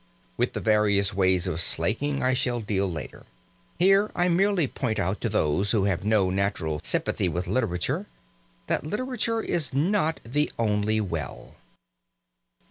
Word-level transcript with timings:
With 0.35 0.53
the 0.53 0.59
various 0.59 1.13
ways 1.13 1.45
of 1.45 1.61
slaking 1.61 2.23
I 2.23 2.33
shall 2.33 2.59
deal 2.59 2.91
later. 2.91 3.27
Here 3.77 4.09
I 4.15 4.29
merely 4.29 4.65
point 4.65 4.97
out 4.97 5.21
to 5.21 5.29
those 5.29 5.69
who 5.69 5.83
have 5.83 6.03
no 6.03 6.31
natural 6.31 6.81
sympathy 6.83 7.29
with 7.29 7.45
literature 7.45 8.07
that 8.65 8.83
literature 8.83 9.41
is 9.41 9.75
not 9.75 10.19
the 10.25 10.51
only 10.57 11.01
well. 11.01 11.53